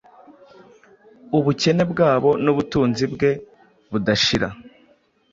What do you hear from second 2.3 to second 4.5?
n’ubutunzi bwe budashira.